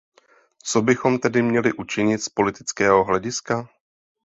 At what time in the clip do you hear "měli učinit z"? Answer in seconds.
1.41-2.29